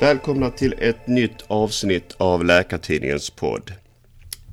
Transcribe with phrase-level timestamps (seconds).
[0.00, 3.72] Välkomna till ett nytt avsnitt av Läkartidningens podd.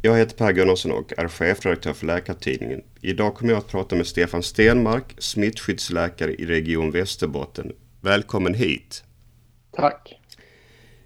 [0.02, 2.82] Jag heter Per Gunnarsson och är chefredaktör för Läkartidningen.
[3.02, 7.72] Idag kommer jag att prata med Stefan Stenmark, smittskyddsläkare i Region Västerbotten.
[8.02, 9.04] Välkommen hit!
[9.76, 10.20] Tack!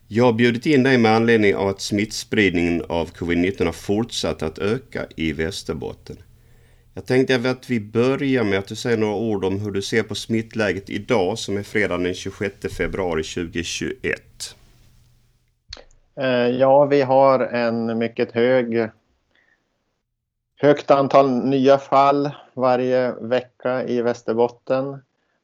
[0.08, 4.60] Jag har bjudit in dig med anledning av att smittspridningen av covid-19 har fortsatt att
[4.60, 6.18] öka i Västerbotten.
[7.00, 10.04] Jag tänkte att vi börjar med att du säger några ord om hur du ser
[10.04, 14.22] på smittläget idag som är fredagen den 26 februari 2021.
[16.16, 18.90] Eh, ja, vi har en mycket hög
[20.58, 24.90] högt antal nya fall varje vecka i Västerbotten.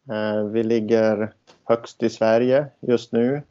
[0.09, 3.41] Eh, vi ligger högst i Sverige just nu.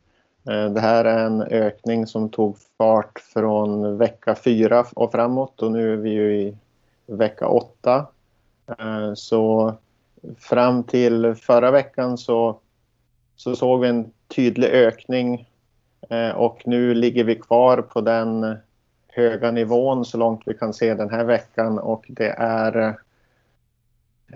[0.50, 5.73] Eh, det här är en ökning som tog fart från vecka fyra och framåt och
[5.73, 6.56] nu är vi ju i
[7.06, 8.06] vecka åtta.
[8.78, 9.74] Eh, så
[10.38, 12.58] fram till förra veckan så,
[13.36, 15.48] så såg vi en tydlig ökning
[16.11, 18.56] eh, och nu ligger vi kvar på den
[19.08, 22.94] höga nivån så långt vi kan se den här veckan och det är eh,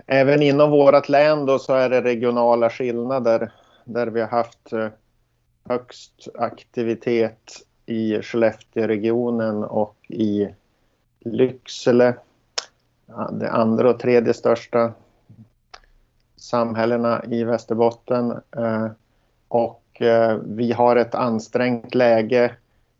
[0.05, 3.51] Även inom vårt län då så är det regionala skillnader
[3.85, 4.69] där vi har haft
[5.69, 10.47] högst aktivitet i Skellefteåregionen och i
[11.19, 12.13] Lycksele
[13.31, 14.93] det andra och tredje största
[16.35, 18.31] samhällena i Västerbotten.
[18.31, 18.87] Eh,
[19.47, 22.55] och eh, vi har ett ansträngt läge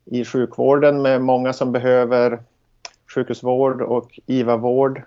[0.06, 2.40] i sjukvården med många som behöver
[3.16, 5.02] sjukhusvård och IVA-vård.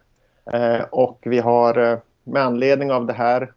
[0.53, 3.53] Eh, och vi har med anledning av det här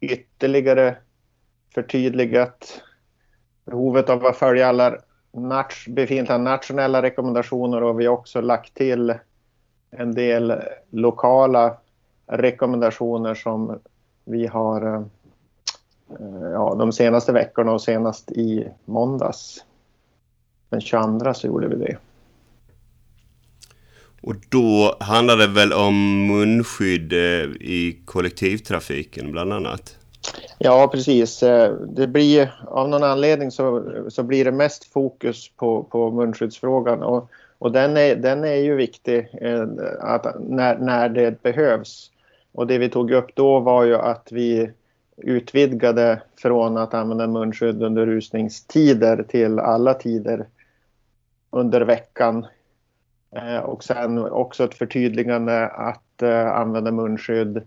[0.00, 0.96] ytterligare
[1.74, 2.82] förtydligat
[3.64, 4.96] behovet av att följa alla
[5.88, 9.14] befintliga nationella rekommendationer och vi har också lagt till
[9.90, 10.54] en del
[10.90, 11.76] lokala
[12.26, 13.78] rekommendationer som
[14.24, 15.02] vi har eh,
[16.52, 19.64] ja, de senaste veckorna och senast i måndags.
[20.68, 21.96] Den 22 så gjorde vi det.
[24.20, 29.96] Och då handlar det väl om munskydd eh, i kollektivtrafiken bland annat?
[30.58, 31.42] Ja, precis.
[31.42, 37.02] Eh, det blir, av någon anledning så, så blir det mest fokus på, på munskyddsfrågan.
[37.02, 39.66] Och och den är, den är ju viktig eh,
[40.00, 42.10] att, när, när det behövs.
[42.52, 44.70] Och det vi tog upp då var ju att vi
[45.16, 50.46] utvidgade från att använda munskydd under rusningstider till alla tider
[51.50, 52.46] under veckan.
[53.30, 57.62] Eh, och sen också ett förtydligande att eh, använda munskydd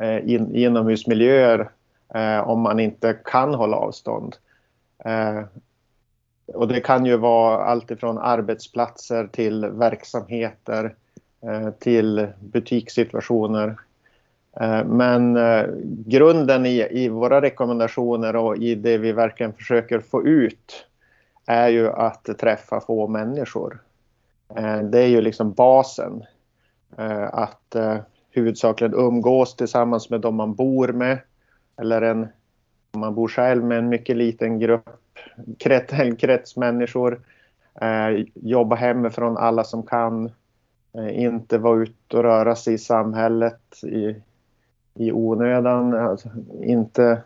[0.00, 1.70] eh, in, inomhusmiljöer
[2.14, 4.36] eh, om man inte kan hålla avstånd.
[5.04, 5.42] Eh,
[6.54, 10.94] och det kan ju vara allt ifrån arbetsplatser till verksamheter
[11.42, 13.76] eh, till butikssituationer.
[14.60, 15.66] Eh, men eh,
[16.06, 20.86] grunden i, i våra rekommendationer och i det vi verkligen försöker få ut
[21.46, 23.82] är ju att träffa få människor.
[24.82, 26.24] Det är ju liksom basen.
[27.30, 27.76] Att
[28.30, 31.18] huvudsakligen umgås tillsammans med de man bor med.
[31.76, 32.28] Eller en,
[32.92, 35.01] om man bor själv med en mycket liten grupp
[35.58, 37.20] krets, krets människor.
[37.80, 40.30] Eh, jobba hemifrån alla som kan.
[40.94, 44.16] Eh, inte vara ute och röra sig i samhället i,
[44.94, 45.94] i onödan.
[45.94, 46.28] Alltså,
[46.62, 47.22] inte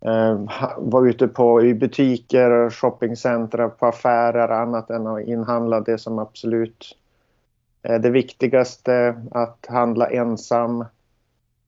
[0.00, 0.40] eh,
[0.78, 6.96] vara ute på, i butiker, shoppingcentra, på affärer annat än att inhandla det som absolut
[7.82, 9.22] är det viktigaste.
[9.30, 10.80] Att handla ensam,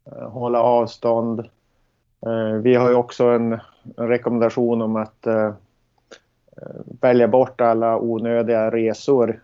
[0.04, 1.48] eh, hålla avstånd.
[2.26, 3.58] Eh, vi har ju också en
[3.96, 5.46] en rekommendation om att eh,
[6.56, 9.42] eh, välja bort alla onödiga resor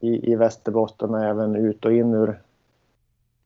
[0.00, 2.40] i, i Västerbotten och även ut och in ur,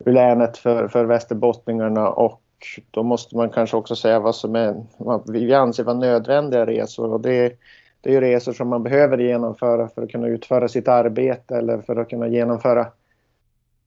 [0.04, 2.10] ur länet för, för västerbottningarna.
[2.10, 2.42] Och
[2.90, 7.12] då måste man kanske också säga vad som är, vad vi anser vara nödvändiga resor.
[7.12, 7.52] Och det,
[8.00, 11.96] det är resor som man behöver genomföra för att kunna utföra sitt arbete eller för
[11.96, 12.86] att kunna genomföra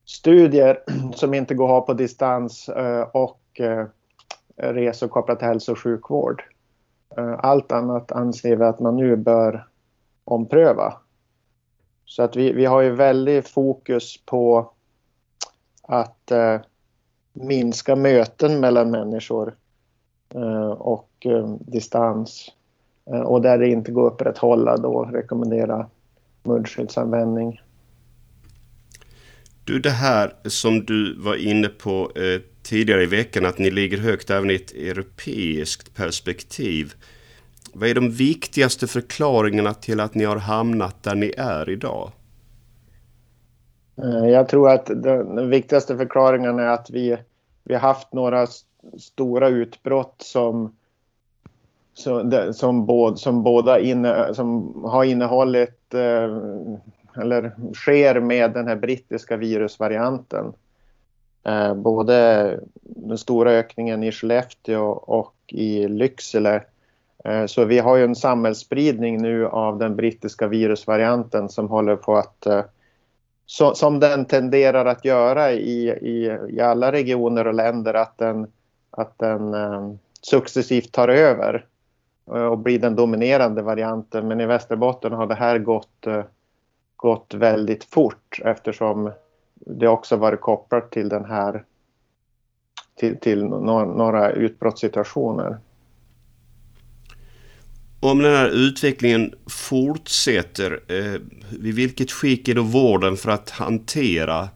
[0.05, 0.79] studier
[1.15, 3.85] som inte går att ha på distans eh, och eh,
[4.57, 6.43] resor kopplat till hälso och sjukvård.
[7.17, 9.67] Eh, allt annat anser vi att man nu bör
[10.23, 10.93] ompröva.
[12.05, 14.71] Så att vi, vi har ju väldigt fokus på
[15.81, 16.59] att eh,
[17.33, 19.55] minska möten mellan människor
[20.29, 22.51] eh, och eh, distans.
[23.11, 25.87] Eh, och där det inte går att upprätthålla då rekommendera
[26.43, 27.61] munskyddsanvändning.
[29.63, 33.97] Du, det här som du var inne på eh, tidigare i veckan att ni ligger
[33.97, 36.93] högt även i ett europeiskt perspektiv.
[37.73, 42.11] Vad är de viktigaste förklaringarna till att ni har hamnat där ni är idag?
[43.97, 47.17] Eh, jag tror att den viktigaste förklaringen är att vi,
[47.63, 48.47] vi har haft några
[48.97, 50.75] stora utbrott som
[51.93, 52.53] som,
[53.15, 56.37] som båda inne, som har innehållit eh,
[57.21, 60.53] eller sker med den här brittiska virusvarianten.
[61.45, 66.63] Eh, både den stora ökningen i Skellefteå och i Lycksele.
[67.23, 72.15] Eh, så vi har ju en samhällsspridning nu av den brittiska virusvarianten som håller på
[72.15, 72.63] att eh,
[73.45, 78.47] så, som den tenderar att göra i, i, i alla regioner och länder att den,
[78.91, 79.91] att den eh,
[80.21, 81.65] successivt tar över
[82.27, 84.27] eh, och blir den dominerande varianten.
[84.27, 86.23] Men i Västerbotten har det här gått, eh,
[86.95, 89.11] gått väldigt fort eftersom
[89.65, 91.63] det också varit kopplat till den här
[92.95, 95.57] till, till några, några utbrottssituationer.
[97.99, 101.21] Om den här utvecklingen fortsätter, eh,
[101.59, 104.49] vid vilket skick är då vården för att hantera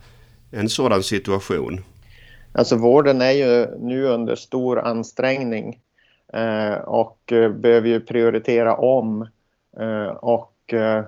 [0.51, 1.83] en sådan situation?
[2.51, 5.79] Alltså vården är ju nu under stor ansträngning
[6.33, 9.27] eh, och eh, behöver ju prioritera om
[9.79, 11.03] eh, och eh,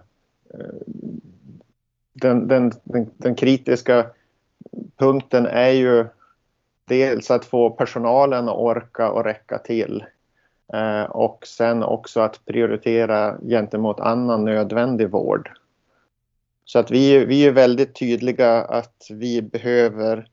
[2.22, 4.06] den, den, den, den, kritiska
[4.98, 6.06] punkten är ju
[6.86, 10.06] dels att få personalen att orka och räcka till
[10.74, 15.52] eh, och sen också att prioritera gentemot annan nödvändig vård.
[16.66, 20.28] Så att vi, vi är väldigt tydliga att vi behöver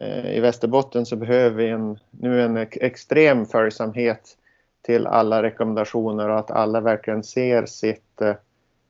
[0.00, 4.36] Eh, I Västerbotten så behöver vi en, nu en extrem följsamhet
[4.82, 8.34] till alla rekommendationer och att alla verkligen ser sitt, eh,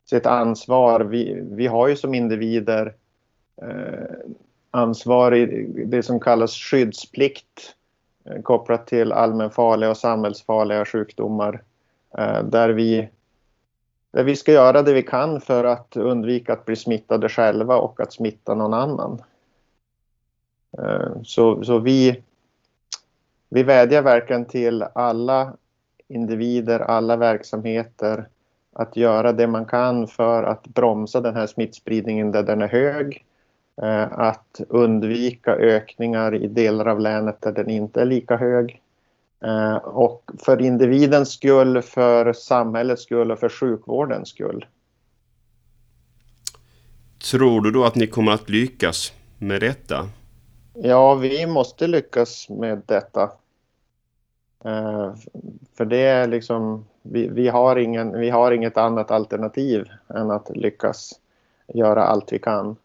[0.09, 0.99] sitt ansvar.
[0.99, 2.93] Vi, vi har ju som individer
[3.61, 4.15] eh,
[4.71, 7.75] ansvar i det som kallas skyddsplikt
[8.25, 11.63] eh, kopplat till allmänfarliga och samhällsfarliga sjukdomar
[12.17, 13.09] eh, där vi
[14.11, 17.99] där vi ska göra det vi kan för att undvika att bli smittade själva och
[17.99, 19.21] att smitta någon annan.
[20.77, 22.23] Eh, så, så vi,
[23.49, 25.53] vi vädjar verkligen till alla
[26.07, 28.27] individer, alla verksamheter
[28.77, 33.25] att göra det man kan för att bromsa den här smittspridningen där den är hög.
[33.81, 38.81] Eh, att undvika ökningar i delar av länet där den inte är lika hög.
[39.43, 44.65] Eh, och för individens skull, för samhällets skull och för sjukvårdens skull.
[47.31, 50.09] Tror du då att ni kommer att lyckas med detta?
[50.73, 53.31] Ja, vi måste lyckas med detta.
[54.67, 55.13] Eh,
[55.73, 60.49] för det är liksom, vi, vi, har ingen, vi har inget annat alternativ än att
[60.57, 61.19] lyckas
[61.67, 62.75] göra allt vi kan.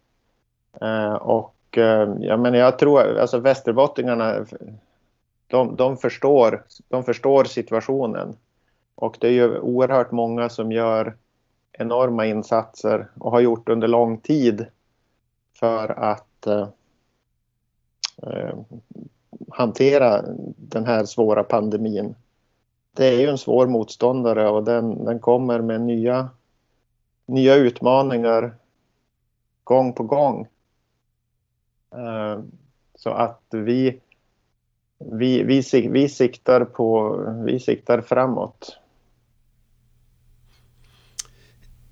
[0.80, 4.46] Eh, och eh, jag menar, jag tror, alltså västerbottningarna,
[5.46, 8.36] de, de, förstår, de förstår situationen.
[8.94, 11.14] Och det är ju oerhört många som gör
[11.72, 14.66] enorma insatser och har gjort under lång tid
[15.58, 16.46] för att
[19.54, 20.22] hantera
[20.56, 22.14] den här svåra pandemin.
[22.96, 26.30] Det är ju en svår motståndare och den, den kommer med nya,
[27.26, 28.54] nya utmaningar
[29.64, 30.46] gång på gång.
[31.94, 32.40] Eh,
[32.94, 34.00] så att vi,
[34.98, 37.16] vi, vi, vi, siktar på,
[37.46, 38.78] vi siktar framåt.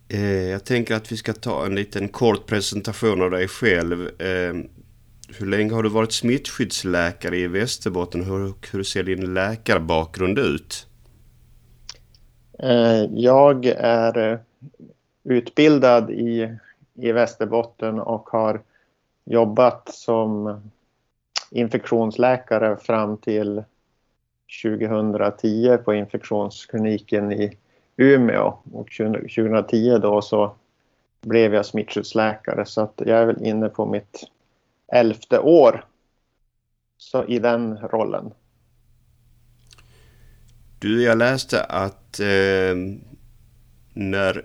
[0.08, 4.20] Eh, jag tänker att vi ska ta en liten kort presentation av dig själv.
[4.22, 4.54] Eh,
[5.38, 8.24] hur länge har du varit smittskyddsläkare i Västerbotten?
[8.24, 10.86] Hur, hur ser din läkarbakgrund ut?
[12.58, 14.38] Eh, jag är eh,
[15.24, 16.56] utbildad i,
[16.94, 18.60] i Västerbotten och har
[19.24, 20.60] jobbat som
[21.50, 23.62] infektionsläkare fram till
[24.62, 27.56] 2010 på infektionskliniken i
[27.96, 28.54] Umeå.
[28.72, 30.54] Och 2010 då så
[31.20, 34.30] blev jag smittskyddsläkare så att jag är väl inne på mitt
[34.92, 35.84] elfte år
[36.98, 38.32] så i den rollen.
[40.78, 42.76] Du, jag läste att eh,
[43.94, 44.44] när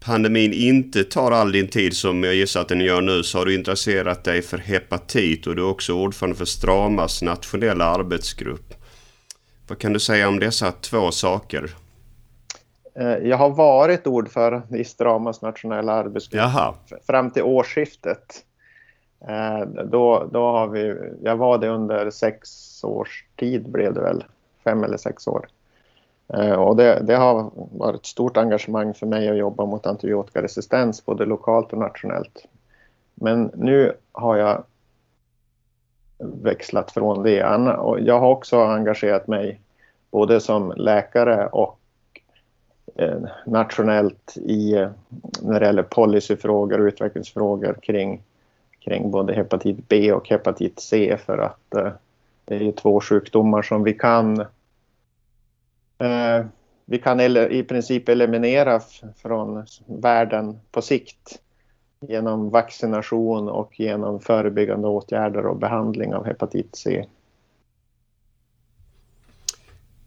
[0.00, 3.44] pandemin inte tar all din tid som jag gissar att den gör nu så har
[3.44, 8.74] du intresserat dig för hepatit och du är också ordförande för Stramas nationella arbetsgrupp.
[9.68, 11.70] Vad kan du säga om dessa två saker?
[12.98, 16.74] Eh, jag har varit ordförande i Stramas nationella arbetsgrupp Jaha.
[17.06, 18.44] fram till årsskiftet.
[19.20, 22.48] Eh, då, då har vi, jag var det under sex
[22.84, 24.24] års tid blev det väl,
[24.64, 25.48] fem eller sex år.
[26.34, 31.06] Eh, och det, det, har varit ett stort engagemang för mig att jobba mot antibiotikaresistens
[31.06, 32.46] både lokalt och nationellt.
[33.14, 34.64] Men nu har jag
[36.18, 37.44] växlat från det.
[37.76, 39.60] Och jag har också engagerat mig
[40.10, 41.78] både som läkare och
[42.96, 44.90] eh, nationellt i, eh,
[45.42, 48.22] när det gäller policyfrågor och utvecklingsfrågor kring
[48.88, 51.92] kring både hepatit B och hepatit C för att eh,
[52.44, 54.40] det är ju två sjukdomar som vi kan
[55.98, 56.46] eh,
[56.84, 58.80] vi kan i princip eliminera
[59.16, 61.40] från världen på sikt
[62.00, 67.06] genom vaccination och genom förebyggande åtgärder och behandling av hepatit C.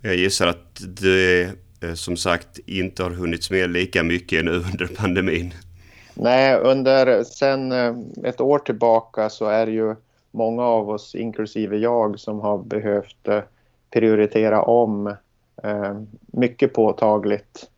[0.02, 1.44] Jag gissar att det
[1.82, 5.54] eh, som sagt inte har hunnits med lika mycket nu under pandemin.
[6.14, 9.96] Nej, under sen eh, ett år tillbaka så är det ju
[10.32, 13.42] många av oss, inklusive jag, som har behövt eh,
[13.90, 15.16] prioritera om
[16.26, 17.70] mycket påtagligt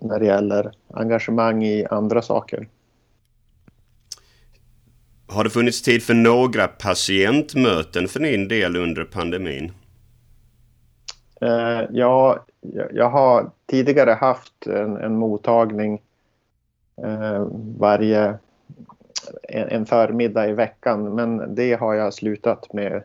[0.00, 2.68] när det gäller engagemang i andra saker.
[5.26, 9.72] Har det funnits tid för några patientmöten för din del under pandemin?
[11.90, 12.44] Ja,
[12.92, 16.00] jag har tidigare haft en, en mottagning
[17.02, 17.46] Eh,
[17.78, 18.38] varje
[19.42, 23.02] en, en förmiddag i veckan men det har jag slutat med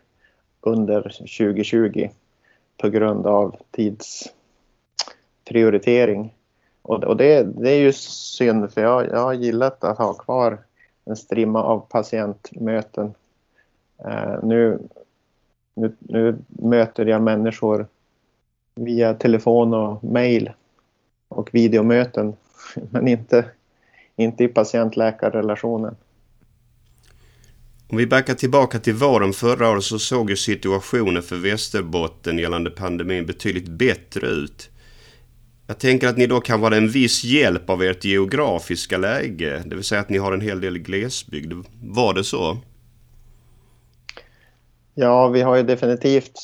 [0.61, 2.09] under 2020
[2.77, 6.35] på grund av tidsprioritering.
[6.81, 10.57] Och, och det, det, är ju synd för jag, jag har gillat att ha kvar
[11.05, 13.13] en strimma av patientmöten.
[14.05, 14.79] Uh, nu,
[15.73, 17.87] nu, nu möter jag människor
[18.75, 20.51] via telefon och mejl
[21.27, 22.33] och videomöten,
[22.91, 23.45] men inte,
[24.21, 25.95] inte i patient-läkarrelationen.
[27.89, 32.69] Om vi backar tillbaka till våren förra året så såg ju situationen för Västerbotten gällande
[32.69, 34.69] pandemin betydligt bättre ut.
[35.67, 39.75] Jag tänker att ni då kan vara en viss hjälp av ert geografiska läge, det
[39.75, 41.53] vill säga att ni har en hel del glesbygd.
[41.83, 42.57] Var det så?
[44.93, 46.39] Ja, vi har ju definitivt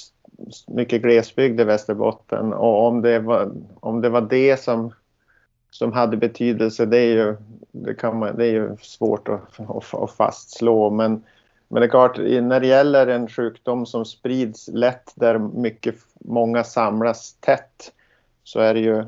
[0.67, 4.93] mycket glesbygd i Västerbotten och om det var, om det, var det som,
[5.77, 7.35] som hade betydelse det är ju,
[7.71, 11.23] det kan man, det är ju svårt att, att, att fastslå men,
[11.67, 16.63] men det är klart när det gäller en sjukdom som sprids lätt där mycket, många
[16.63, 17.91] samlas tätt
[18.43, 19.03] så är det ju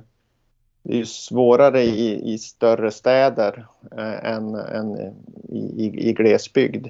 [0.83, 3.65] det är svårare i, i större städer
[3.97, 4.97] eh, än, än
[5.49, 6.87] i, i, i glesbygd.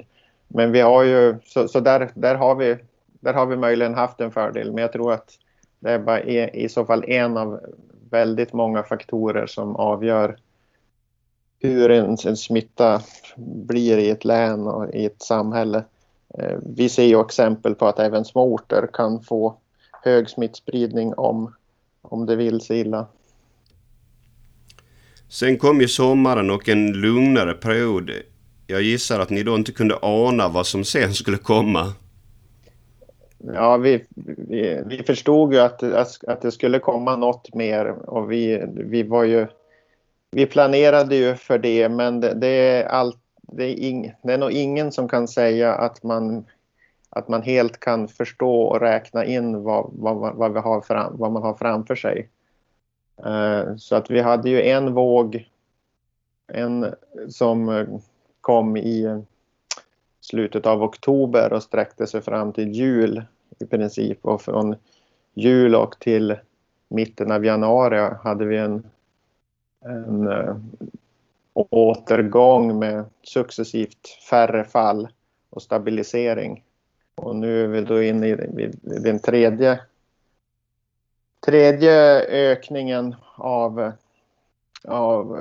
[0.48, 2.78] Men vi har ju, så, så där, där har vi
[3.20, 5.30] där har vi möjligen haft en fördel, men jag tror att
[5.80, 7.60] det är bara e, i så fall en av
[8.10, 10.38] väldigt många faktorer som avgör
[11.60, 13.01] hur en, en smitta
[13.38, 15.84] blir i ett län och i ett samhälle.
[16.38, 19.58] Eh, vi ser ju exempel på att även små orter kan få
[20.04, 21.56] hög smittspridning om,
[22.01, 23.08] om det vill sig illa.
[25.30, 28.12] Sen kom ju sommaren och en lugnare period.
[28.68, 31.94] Jag gissar att ni då inte kunde ana vad som sen skulle komma.
[33.43, 34.05] Ja, vi,
[34.38, 35.84] vi, vi förstod ju att,
[36.27, 39.48] att, det skulle komma något mer och vi, vi var ju...
[40.31, 44.38] Vi planerade ju för det, men det, det är, allt, det, är ing, det är
[44.38, 46.46] nog ingen som kan säga att man,
[47.10, 51.31] att man helt kan förstå och räkna in vad, vad, vad, vi har fram, vad
[51.31, 52.29] man har framför sig.
[53.25, 55.50] Uh, så att vi hade ju en våg
[56.48, 56.96] en
[57.29, 57.86] som
[58.41, 59.24] kom i
[60.30, 63.24] slutet av oktober och sträckte sig fram till jul
[63.60, 64.26] i princip.
[64.26, 64.76] Och från
[65.34, 66.36] jul och till
[66.88, 68.84] mitten av januari hade vi en,
[69.86, 70.58] en uh,
[71.54, 75.08] återgång med successivt färre fall
[75.50, 76.64] och stabilisering.
[77.16, 79.80] Och nu är vi då inne i den tredje,
[81.46, 82.22] tredje
[82.52, 83.92] ökningen av,
[84.84, 85.38] av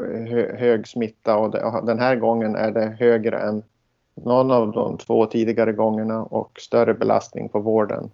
[0.57, 3.62] hög smitta och den här gången är det högre än
[4.25, 8.10] någon av de två tidigare gångerna och större belastning på vården.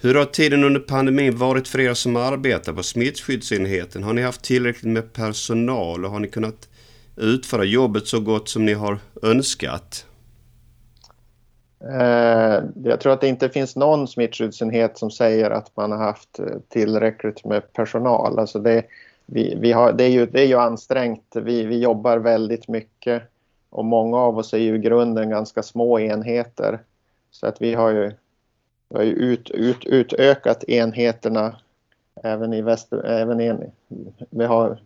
[0.00, 4.02] Hur har tiden under pandemin varit för er som arbetar på smittskyddsenheten?
[4.02, 6.68] Har ni haft tillräckligt med personal och har ni kunnat
[7.16, 10.06] utföra jobbet så gott som ni har önskat?
[11.80, 16.40] Eh, jag tror att det inte finns någon smittskyddsenhet som säger att man har haft
[16.68, 18.38] tillräckligt med personal.
[18.38, 18.82] Alltså det,
[19.26, 21.36] vi, vi har, det, är ju, det är ju ansträngt.
[21.36, 23.22] Vi, vi jobbar väldigt mycket
[23.76, 26.78] och många av oss är ju i grunden ganska små enheter.
[27.30, 28.12] Så att vi har ju,
[28.88, 31.56] vi har ju ut, ut, utökat enheterna
[32.22, 33.70] även i väster, även en,
[34.30, 34.78] vi har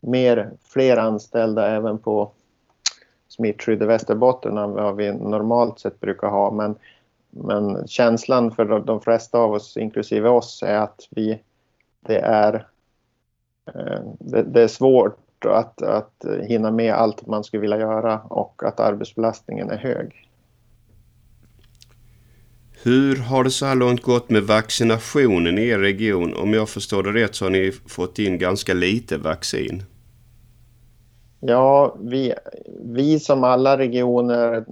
[0.00, 2.30] mer, fler anställda även på
[3.28, 6.50] smittskydd i Västerbotten än vad vi normalt sett brukar ha.
[6.50, 6.74] Men,
[7.30, 11.40] men känslan för de, de flesta av oss, inklusive oss, är att vi,
[12.00, 12.66] det är,
[13.74, 18.62] eh, det, det är svårt att, att hinna med allt man skulle vilja göra och
[18.64, 20.28] att arbetsbelastningen är hög.
[22.84, 26.34] Hur har det så här långt gått med vaccinationen i er region?
[26.34, 29.82] Om jag förstår det rätt så har ni fått in ganska lite vaccin.
[31.40, 32.34] Ja, vi,
[32.84, 34.64] vi som alla regioner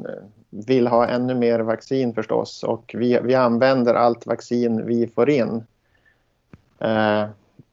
[0.51, 5.65] vill ha ännu mer vaccin förstås och vi, vi använder allt vaccin vi får in.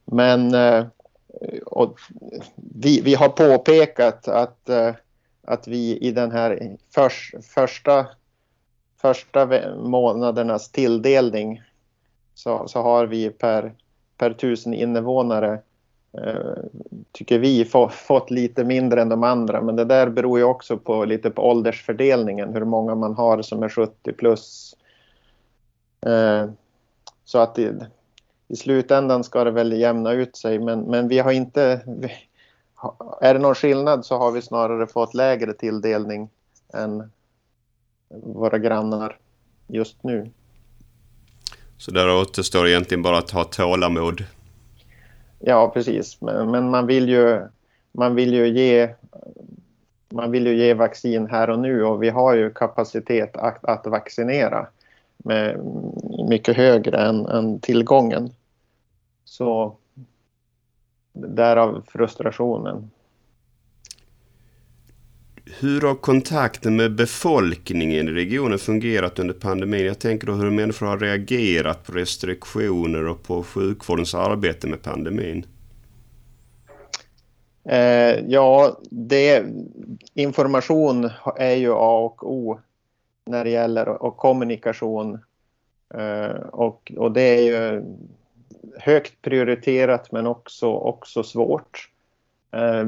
[0.04, 0.54] Men
[1.40, 1.88] Eh,
[2.56, 4.94] vi, vi har påpekat att, eh,
[5.42, 8.06] att vi i den här för, första,
[9.00, 11.62] första månadernas tilldelning
[12.34, 13.74] så, så har vi per,
[14.16, 15.60] per tusen invånare
[16.12, 16.62] eh,
[17.12, 19.62] tycker vi, fått lite mindre än de andra.
[19.62, 23.62] Men det där beror ju också på lite på åldersfördelningen, hur många man har som
[23.62, 24.76] är 70 plus.
[27.24, 27.86] Så att det,
[28.48, 31.80] i slutändan ska det väl jämna ut sig, men, men vi har inte...
[33.20, 36.30] Är det någon skillnad så har vi snarare fått lägre tilldelning
[36.74, 37.10] än
[38.08, 39.18] våra grannar
[39.66, 40.30] just nu.
[41.78, 44.24] Så där återstår egentligen bara att ha tålamod
[45.40, 46.20] Ja, precis.
[46.20, 47.40] Men, men, man vill ju,
[47.92, 48.94] man vill ju ge
[50.08, 53.86] man vill ju ge vaccin här och nu och vi har ju kapacitet att, att
[53.86, 54.66] vaccinera
[55.16, 55.60] med
[56.28, 58.30] mycket högre än, än tillgången.
[59.28, 59.76] Så
[61.12, 62.90] därav frustrationen.
[65.60, 69.86] Hur har kontakten med befolkningen i regionen fungerat under pandemin?
[69.86, 75.46] Jag tänker då hur människor har reagerat på restriktioner och på sjukvårdens arbete med pandemin.
[77.64, 79.44] Eh, ja, det,
[80.14, 82.60] information är ju A och O
[83.26, 85.18] när det gäller och kommunikation.
[85.94, 87.82] Eh, och, och det är ju
[88.76, 91.90] högt prioriterat men också, också svårt.
[92.52, 92.86] Eh,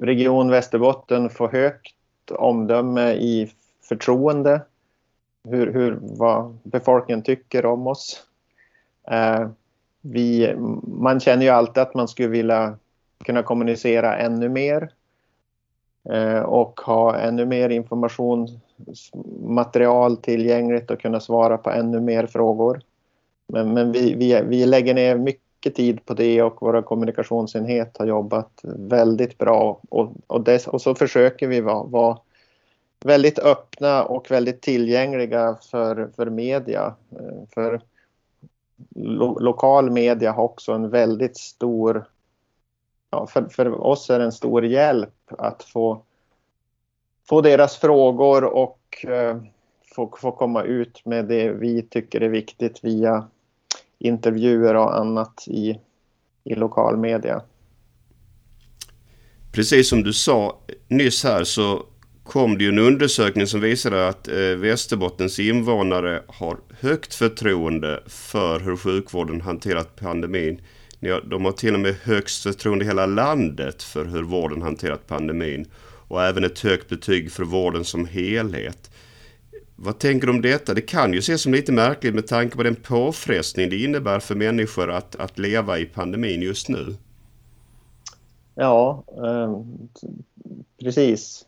[0.00, 1.94] Region Västerbotten får högt
[2.30, 3.52] omdöme i
[3.88, 4.60] förtroende.
[5.48, 8.26] Hur, hur, vad befolkningen tycker om oss.
[9.10, 9.48] Eh,
[10.00, 12.78] vi, man känner ju alltid att man skulle vilja
[13.24, 14.90] kunna kommunicera ännu mer
[16.10, 22.80] eh, och ha ännu mer informationsmaterial tillgängligt och kunna svara på ännu mer frågor.
[23.52, 28.06] Men, men vi, vi, vi lägger ner mycket tid på det och våra kommunikationsenhet har
[28.06, 29.80] jobbat väldigt bra.
[29.88, 32.18] Och, och, dess, och så försöker vi vara, vara,
[33.04, 36.94] väldigt öppna och väldigt tillgängliga för, för media.
[37.10, 37.80] Eh, för
[38.94, 42.04] lo, lokal media har också en väldigt stor...
[43.10, 46.02] Ja, för, för oss är det en stor hjälp att få,
[47.28, 49.36] få deras frågor och eh,
[49.94, 53.24] få, få komma ut med det vi tycker är viktigt via
[54.02, 55.78] intervjuer och annat i,
[56.44, 57.42] i lokal media.
[59.52, 61.86] Precis som du sa nyss här så
[62.24, 68.60] kom det ju en undersökning som visade att eh, Västerbottens invånare har högt förtroende för
[68.60, 70.60] hur sjukvården hanterat pandemin.
[71.24, 75.66] De har till och med högst förtroende i hela landet för hur vården hanterat pandemin.
[76.08, 78.90] Och även ett högt betyg för vården som helhet.
[79.84, 80.74] Vad tänker du om detta?
[80.74, 84.34] Det kan ju ses som lite märkligt med tanke på den påfrestning det innebär för
[84.34, 86.96] människor att, att leva i pandemin just nu.
[88.54, 89.62] Ja, eh,
[90.80, 91.46] precis.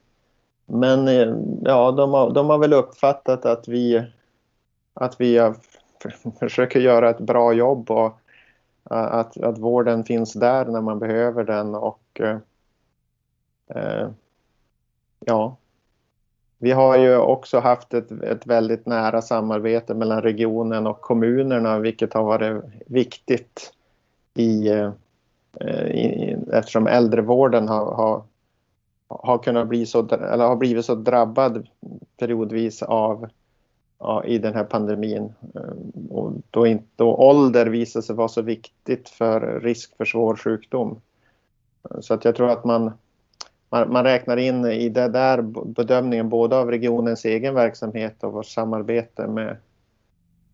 [0.67, 4.07] Men eh, ja, de har, de har väl uppfattat att vi,
[4.95, 5.53] att vi
[6.41, 8.19] försöker göra ett bra jobb och
[8.91, 12.39] eh, att, att vården finns där när man behöver den och eh,
[13.69, 14.09] eh
[15.21, 15.57] ja,
[16.59, 22.15] vi har ju också haft ett, ett väldigt nära samarbete mellan regionen och kommunerna vilket
[22.15, 23.73] har varit viktigt
[24.35, 28.23] i, eh, i, eftersom äldrevården har, har,
[29.09, 31.67] har, kunnat bli så, eller har blivit så drabbad
[32.17, 33.29] periodvis av
[33.99, 35.33] ja, i den här pandemin.
[35.55, 40.37] Eh, och då, inte, då ålder visar sig vara så viktigt för risk för svår
[40.37, 41.01] sjukdom.
[42.01, 42.93] Så att jag tror att man
[43.75, 48.47] man, man räknar in i det där bedömningen både av regionens egen verksamhet och vårt
[48.47, 49.57] samarbete med,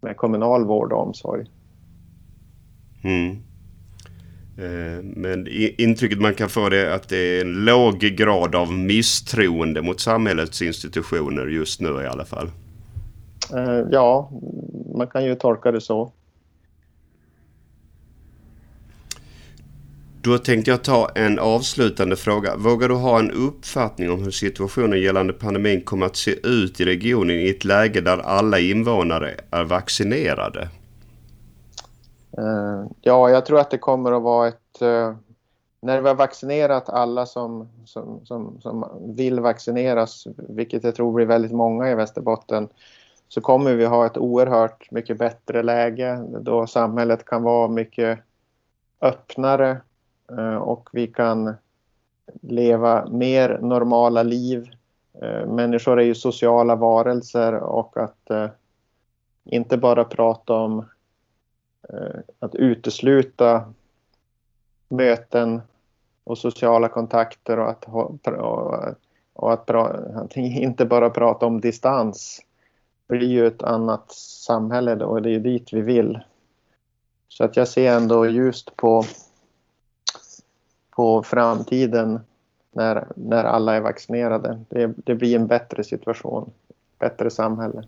[0.01, 1.47] med kommunal vård och omsorg.
[3.05, 3.31] Mm.
[4.59, 5.47] Eh, men
[5.79, 10.63] intrycket man kan få är att det är en låg grad av misstroende mot samhällets
[10.63, 12.51] institutioner just nu i alla fall.
[13.55, 14.31] Eh, ja,
[14.95, 16.13] man kan ju tolka det så.
[20.23, 22.57] Då tänkte jag ta en avslutande fråga.
[22.57, 26.85] Vågar du ha en uppfattning om hur situationen gällande pandemin kommer att se ut i
[26.85, 30.69] regionen i ett läge där alla invånare är vaccinerade?
[32.39, 34.83] Eh, ja, jag tror att det kommer att vara ett...
[34.83, 35.15] Eh,
[35.83, 41.27] när vi har vaccinerat alla som, som, som, som vill vaccineras, vilket jag tror blir
[41.27, 42.69] väldigt många i Västerbotten,
[43.29, 48.19] så kommer vi ha ett oerhört mycket bättre läge då samhället kan vara mycket
[49.01, 49.81] öppnare
[50.39, 51.55] Eh, och vi kan
[52.41, 54.71] leva mer normala liv.
[55.23, 58.49] Eh, människor är ju sociala varelser och att eh,
[59.45, 60.85] inte bara prata om
[62.39, 63.73] att utesluta
[64.89, 65.61] möten
[66.25, 67.85] och sociala kontakter och att,
[69.35, 72.41] och, att, att inte bara prata om distans
[73.09, 74.13] blir ju ett annat
[74.47, 76.21] samhälle då och det är dit vi vill.
[77.29, 79.05] Så att jag ser ändå ljust på,
[81.01, 82.21] på framtiden
[82.75, 84.65] när, när alla är vaccinerade.
[84.69, 86.51] Det, det blir en bättre situation,
[86.99, 87.85] bättre samhälle.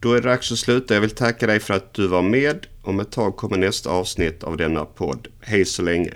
[0.00, 0.94] Då är det dags att sluta.
[0.94, 2.66] Jag vill tacka dig för att du var med.
[2.84, 5.28] Om ett tag kommer nästa avsnitt av denna podd.
[5.40, 6.12] Hej så länge!